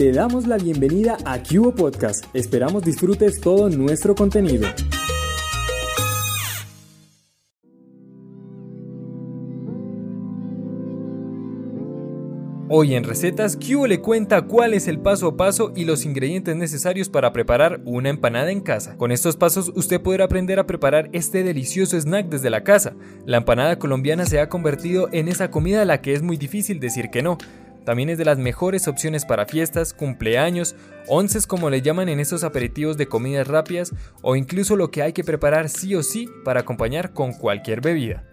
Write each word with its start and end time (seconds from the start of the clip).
te 0.00 0.12
damos 0.12 0.46
la 0.46 0.56
bienvenida 0.56 1.18
a 1.26 1.42
Cubo 1.42 1.74
Podcast. 1.74 2.24
Esperamos 2.32 2.82
disfrutes 2.82 3.38
todo 3.38 3.68
nuestro 3.68 4.14
contenido. 4.14 4.66
Hoy 12.70 12.94
en 12.94 13.04
Recetas, 13.04 13.58
Cubo 13.58 13.86
le 13.86 14.00
cuenta 14.00 14.40
cuál 14.46 14.72
es 14.72 14.88
el 14.88 15.00
paso 15.00 15.26
a 15.26 15.36
paso 15.36 15.70
y 15.76 15.84
los 15.84 16.06
ingredientes 16.06 16.56
necesarios 16.56 17.10
para 17.10 17.34
preparar 17.34 17.82
una 17.84 18.08
empanada 18.08 18.50
en 18.50 18.62
casa. 18.62 18.96
Con 18.96 19.12
estos 19.12 19.36
pasos 19.36 19.70
usted 19.74 20.00
podrá 20.00 20.24
aprender 20.24 20.58
a 20.58 20.66
preparar 20.66 21.10
este 21.12 21.42
delicioso 21.42 22.00
snack 22.00 22.30
desde 22.30 22.48
la 22.48 22.64
casa. 22.64 22.94
La 23.26 23.36
empanada 23.36 23.78
colombiana 23.78 24.24
se 24.24 24.40
ha 24.40 24.48
convertido 24.48 25.10
en 25.12 25.28
esa 25.28 25.50
comida 25.50 25.82
a 25.82 25.84
la 25.84 26.00
que 26.00 26.14
es 26.14 26.22
muy 26.22 26.38
difícil 26.38 26.80
decir 26.80 27.10
que 27.10 27.20
no. 27.22 27.36
También 27.84 28.10
es 28.10 28.18
de 28.18 28.24
las 28.24 28.38
mejores 28.38 28.88
opciones 28.88 29.24
para 29.24 29.46
fiestas, 29.46 29.94
cumpleaños, 29.94 30.76
onces 31.08 31.46
como 31.46 31.70
le 31.70 31.82
llaman 31.82 32.08
en 32.08 32.20
esos 32.20 32.44
aperitivos 32.44 32.96
de 32.96 33.06
comidas 33.06 33.48
rápidas 33.48 33.92
o 34.22 34.36
incluso 34.36 34.76
lo 34.76 34.90
que 34.90 35.02
hay 35.02 35.12
que 35.12 35.24
preparar 35.24 35.68
sí 35.68 35.94
o 35.94 36.02
sí 36.02 36.28
para 36.44 36.60
acompañar 36.60 37.12
con 37.12 37.32
cualquier 37.32 37.80
bebida. 37.80 38.24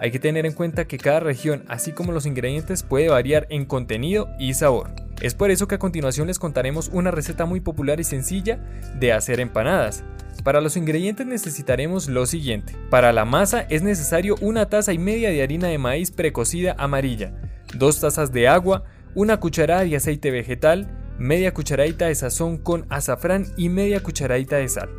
Hay 0.00 0.10
que 0.10 0.20
tener 0.20 0.46
en 0.46 0.52
cuenta 0.52 0.86
que 0.86 0.96
cada 0.96 1.20
región, 1.20 1.64
así 1.68 1.92
como 1.92 2.12
los 2.12 2.24
ingredientes, 2.24 2.82
puede 2.84 3.08
variar 3.08 3.46
en 3.50 3.64
contenido 3.64 4.28
y 4.38 4.54
sabor. 4.54 4.90
Es 5.20 5.34
por 5.34 5.50
eso 5.50 5.66
que 5.66 5.74
a 5.74 5.80
continuación 5.80 6.28
les 6.28 6.38
contaremos 6.38 6.88
una 6.92 7.10
receta 7.10 7.44
muy 7.44 7.60
popular 7.60 7.98
y 7.98 8.04
sencilla 8.04 8.60
de 8.94 9.12
hacer 9.12 9.40
empanadas. 9.40 10.04
Para 10.44 10.60
los 10.60 10.76
ingredientes 10.76 11.26
necesitaremos 11.26 12.08
lo 12.08 12.24
siguiente. 12.26 12.76
Para 12.90 13.12
la 13.12 13.24
masa 13.24 13.62
es 13.68 13.82
necesario 13.82 14.36
una 14.40 14.68
taza 14.68 14.92
y 14.92 14.98
media 14.98 15.30
de 15.30 15.42
harina 15.42 15.66
de 15.66 15.78
maíz 15.78 16.12
precocida 16.12 16.76
amarilla, 16.78 17.32
dos 17.74 18.00
tazas 18.00 18.32
de 18.32 18.48
agua, 18.48 18.84
una 19.14 19.40
cucharada 19.40 19.84
de 19.84 19.96
aceite 19.96 20.30
vegetal, 20.30 21.14
media 21.18 21.52
cucharadita 21.52 22.06
de 22.06 22.14
sazón 22.14 22.58
con 22.58 22.86
azafrán 22.88 23.46
y 23.56 23.68
media 23.68 24.02
cucharadita 24.02 24.56
de 24.56 24.68
sal. 24.68 24.90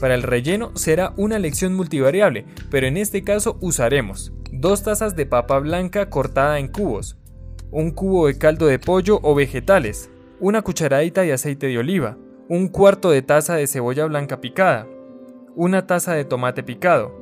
Para 0.00 0.14
el 0.14 0.22
relleno 0.22 0.76
será 0.76 1.12
una 1.16 1.38
lección 1.38 1.74
multivariable, 1.74 2.46
pero 2.70 2.86
en 2.86 2.96
este 2.96 3.22
caso 3.22 3.58
usaremos 3.60 4.32
2 4.50 4.82
tazas 4.82 5.16
de 5.16 5.26
papa 5.26 5.58
blanca 5.58 6.10
cortada 6.10 6.58
en 6.58 6.68
cubos, 6.68 7.16
un 7.70 7.90
cubo 7.90 8.26
de 8.26 8.36
caldo 8.36 8.66
de 8.66 8.78
pollo 8.78 9.20
o 9.22 9.34
vegetales, 9.34 10.10
una 10.40 10.62
cucharadita 10.62 11.22
de 11.22 11.32
aceite 11.32 11.68
de 11.68 11.78
oliva, 11.78 12.18
un 12.48 12.68
cuarto 12.68 13.10
de 13.10 13.22
taza 13.22 13.54
de 13.54 13.66
cebolla 13.66 14.04
blanca 14.06 14.40
picada, 14.40 14.88
una 15.54 15.86
taza 15.86 16.14
de 16.14 16.24
tomate 16.24 16.62
picado, 16.62 17.16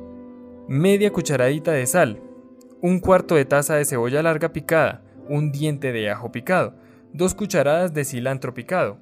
media 0.67 1.11
cucharadita 1.11 1.71
de 1.71 1.85
sal, 1.85 2.21
un 2.81 2.99
cuarto 2.99 3.35
de 3.35 3.45
taza 3.45 3.75
de 3.75 3.85
cebolla 3.85 4.23
larga 4.23 4.53
picada, 4.53 5.01
un 5.29 5.51
diente 5.51 5.91
de 5.91 6.09
ajo 6.09 6.31
picado, 6.31 6.75
dos 7.13 7.35
cucharadas 7.35 7.93
de 7.93 8.05
cilantro 8.05 8.53
picado, 8.53 8.97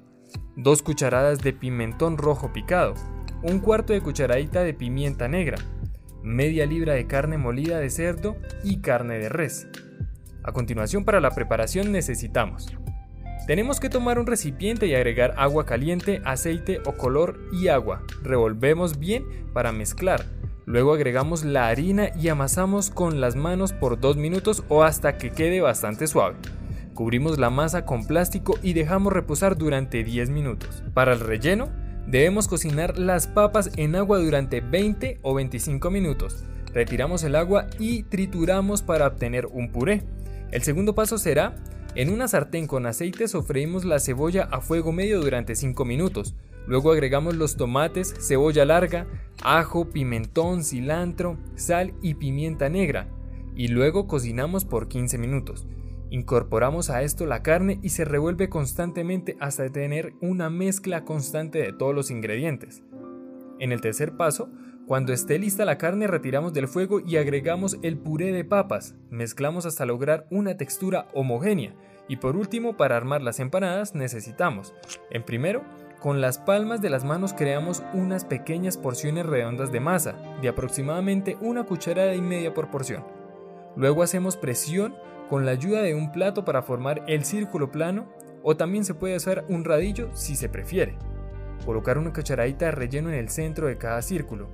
dos 0.56 0.82
cucharadas 0.82 1.40
de 1.40 1.52
pimentón 1.52 2.18
rojo 2.18 2.52
picado, 2.52 2.94
un 3.42 3.60
cuarto 3.60 3.92
de 3.92 4.02
cucharadita 4.02 4.62
de 4.62 4.74
pimienta 4.74 5.28
negra, 5.28 5.58
media 6.22 6.66
libra 6.66 6.94
de 6.94 7.06
carne 7.06 7.38
molida 7.38 7.78
de 7.78 7.90
cerdo 7.90 8.36
y 8.62 8.80
carne 8.80 9.18
de 9.18 9.28
res. 9.28 9.66
A 10.42 10.52
continuación 10.52 11.04
para 11.04 11.20
la 11.20 11.30
preparación 11.30 11.90
necesitamos 11.90 12.74
tenemos 13.50 13.80
que 13.80 13.90
tomar 13.90 14.20
un 14.20 14.28
recipiente 14.28 14.86
y 14.86 14.94
agregar 14.94 15.34
agua 15.36 15.66
caliente, 15.66 16.22
aceite 16.24 16.80
o 16.86 16.92
color 16.92 17.40
y 17.52 17.66
agua. 17.66 18.04
Revolvemos 18.22 19.00
bien 19.00 19.24
para 19.52 19.72
mezclar. 19.72 20.24
Luego 20.66 20.94
agregamos 20.94 21.44
la 21.44 21.68
harina 21.68 22.10
y 22.16 22.28
amasamos 22.28 22.90
con 22.90 23.20
las 23.20 23.36
manos 23.36 23.72
por 23.72 23.98
2 23.98 24.16
minutos 24.16 24.64
o 24.68 24.82
hasta 24.82 25.18
que 25.18 25.30
quede 25.30 25.60
bastante 25.60 26.06
suave. 26.06 26.36
Cubrimos 26.94 27.38
la 27.38 27.50
masa 27.50 27.84
con 27.84 28.06
plástico 28.06 28.58
y 28.62 28.72
dejamos 28.72 29.12
reposar 29.12 29.56
durante 29.56 30.04
10 30.04 30.30
minutos. 30.30 30.82
Para 30.92 31.12
el 31.12 31.20
relleno, 31.20 31.68
Debemos 32.10 32.48
cocinar 32.48 32.98
las 32.98 33.28
papas 33.28 33.70
en 33.76 33.94
agua 33.94 34.18
durante 34.18 34.60
20 34.60 35.20
o 35.22 35.32
25 35.34 35.90
minutos. 35.90 36.44
Retiramos 36.74 37.22
el 37.22 37.36
agua 37.36 37.68
y 37.78 38.02
trituramos 38.02 38.82
para 38.82 39.06
obtener 39.06 39.46
un 39.46 39.70
puré. 39.70 40.02
El 40.50 40.62
segundo 40.62 40.96
paso 40.96 41.18
será, 41.18 41.54
en 41.94 42.10
una 42.10 42.26
sartén 42.26 42.66
con 42.66 42.86
aceite 42.86 43.28
sofreímos 43.28 43.84
la 43.84 44.00
cebolla 44.00 44.48
a 44.50 44.60
fuego 44.60 44.90
medio 44.90 45.20
durante 45.20 45.54
5 45.54 45.84
minutos. 45.84 46.34
Luego 46.70 46.92
agregamos 46.92 47.34
los 47.34 47.56
tomates, 47.56 48.14
cebolla 48.20 48.64
larga, 48.64 49.08
ajo, 49.42 49.90
pimentón, 49.90 50.62
cilantro, 50.62 51.36
sal 51.56 51.94
y 52.00 52.14
pimienta 52.14 52.68
negra. 52.68 53.08
Y 53.56 53.66
luego 53.66 54.06
cocinamos 54.06 54.64
por 54.64 54.86
15 54.86 55.18
minutos. 55.18 55.66
Incorporamos 56.10 56.88
a 56.88 57.02
esto 57.02 57.26
la 57.26 57.42
carne 57.42 57.80
y 57.82 57.88
se 57.88 58.04
revuelve 58.04 58.48
constantemente 58.48 59.36
hasta 59.40 59.68
tener 59.68 60.12
una 60.20 60.48
mezcla 60.48 61.04
constante 61.04 61.58
de 61.58 61.72
todos 61.72 61.92
los 61.92 62.08
ingredientes. 62.12 62.84
En 63.58 63.72
el 63.72 63.80
tercer 63.80 64.16
paso, 64.16 64.48
cuando 64.86 65.12
esté 65.12 65.40
lista 65.40 65.64
la 65.64 65.76
carne 65.76 66.06
retiramos 66.06 66.52
del 66.52 66.68
fuego 66.68 67.00
y 67.00 67.16
agregamos 67.16 67.78
el 67.82 67.98
puré 67.98 68.30
de 68.30 68.44
papas, 68.44 68.94
mezclamos 69.10 69.66
hasta 69.66 69.86
lograr 69.86 70.28
una 70.30 70.56
textura 70.56 71.08
homogénea 71.14 71.74
y 72.06 72.18
por 72.18 72.36
último 72.36 72.76
para 72.76 72.96
armar 72.96 73.22
las 73.22 73.40
empanadas 73.40 73.96
necesitamos, 73.96 74.72
en 75.10 75.24
primero, 75.24 75.64
con 76.00 76.22
las 76.22 76.38
palmas 76.38 76.80
de 76.80 76.88
las 76.88 77.04
manos 77.04 77.34
creamos 77.34 77.82
unas 77.92 78.24
pequeñas 78.24 78.78
porciones 78.78 79.26
redondas 79.26 79.70
de 79.70 79.80
masa, 79.80 80.14
de 80.40 80.48
aproximadamente 80.48 81.36
una 81.42 81.64
cucharada 81.64 82.14
y 82.14 82.22
media 82.22 82.54
por 82.54 82.70
porción. 82.70 83.04
Luego 83.76 84.02
hacemos 84.02 84.38
presión 84.38 84.94
con 85.28 85.44
la 85.44 85.52
ayuda 85.52 85.82
de 85.82 85.94
un 85.94 86.10
plato 86.10 86.44
para 86.44 86.62
formar 86.62 87.04
el 87.06 87.24
círculo 87.24 87.70
plano 87.70 88.08
o 88.42 88.56
también 88.56 88.86
se 88.86 88.94
puede 88.94 89.16
usar 89.16 89.44
un 89.48 89.62
radillo 89.62 90.08
si 90.14 90.36
se 90.36 90.48
prefiere. 90.48 90.96
Colocar 91.66 91.98
una 91.98 92.14
cucharadita 92.14 92.64
de 92.64 92.72
relleno 92.72 93.10
en 93.10 93.16
el 93.16 93.28
centro 93.28 93.66
de 93.66 93.76
cada 93.76 94.00
círculo. 94.00 94.48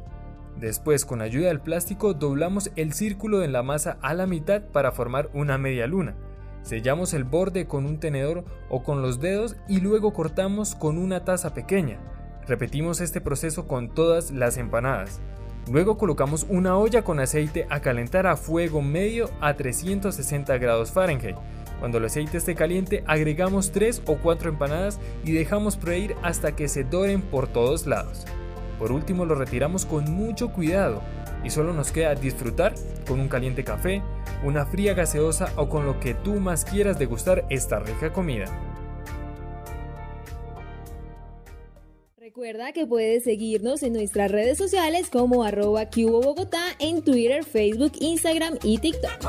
Después 0.58 1.04
con 1.04 1.22
ayuda 1.22 1.48
del 1.48 1.60
plástico 1.60 2.12
doblamos 2.12 2.72
el 2.74 2.92
círculo 2.92 3.38
de 3.38 3.48
la 3.48 3.62
masa 3.62 3.98
a 4.02 4.14
la 4.14 4.26
mitad 4.26 4.62
para 4.62 4.90
formar 4.90 5.30
una 5.32 5.58
media 5.58 5.86
luna. 5.86 6.16
Sellamos 6.66 7.14
el 7.14 7.22
borde 7.22 7.68
con 7.68 7.86
un 7.86 8.00
tenedor 8.00 8.44
o 8.68 8.82
con 8.82 9.00
los 9.00 9.20
dedos 9.20 9.54
y 9.68 9.78
luego 9.80 10.12
cortamos 10.12 10.74
con 10.74 10.98
una 10.98 11.24
taza 11.24 11.54
pequeña. 11.54 12.00
Repetimos 12.44 13.00
este 13.00 13.20
proceso 13.20 13.68
con 13.68 13.94
todas 13.94 14.32
las 14.32 14.56
empanadas. 14.56 15.20
Luego 15.70 15.96
colocamos 15.96 16.44
una 16.48 16.76
olla 16.76 17.02
con 17.02 17.20
aceite 17.20 17.68
a 17.70 17.78
calentar 17.78 18.26
a 18.26 18.36
fuego 18.36 18.82
medio 18.82 19.30
a 19.40 19.54
360 19.54 20.58
grados 20.58 20.90
Fahrenheit. 20.90 21.36
Cuando 21.78 21.98
el 21.98 22.06
aceite 22.06 22.38
esté 22.38 22.56
caliente 22.56 23.04
agregamos 23.06 23.70
3 23.70 24.02
o 24.06 24.16
4 24.16 24.48
empanadas 24.48 24.98
y 25.22 25.30
dejamos 25.30 25.76
freír 25.76 26.16
hasta 26.24 26.56
que 26.56 26.66
se 26.66 26.82
doren 26.82 27.22
por 27.22 27.46
todos 27.46 27.86
lados. 27.86 28.26
Por 28.80 28.90
último 28.90 29.24
lo 29.24 29.36
retiramos 29.36 29.86
con 29.86 30.10
mucho 30.10 30.52
cuidado 30.52 31.00
y 31.44 31.50
solo 31.50 31.72
nos 31.72 31.92
queda 31.92 32.16
disfrutar 32.16 32.74
con 33.06 33.20
un 33.20 33.28
caliente 33.28 33.62
café, 33.62 34.02
una 34.44 34.66
fría 34.66 34.94
gaseosa 34.94 35.52
o 35.56 35.68
con 35.68 35.86
lo 35.86 36.00
que 36.00 36.14
tú 36.14 36.34
más 36.34 36.64
quieras 36.64 36.98
degustar 36.98 37.44
esta 37.50 37.78
rica 37.78 38.12
comida. 38.12 38.46
Recuerda 42.18 42.72
que 42.72 42.86
puedes 42.86 43.24
seguirnos 43.24 43.82
en 43.82 43.94
nuestras 43.94 44.30
redes 44.30 44.58
sociales 44.58 45.08
como 45.10 45.42
arroba 45.42 45.88
Bogotá 45.94 46.62
en 46.78 47.02
Twitter, 47.02 47.44
Facebook, 47.44 47.92
Instagram 47.98 48.58
y 48.62 48.78
TikTok. 48.78 49.22